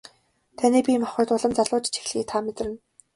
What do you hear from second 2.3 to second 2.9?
та мэдэрнэ.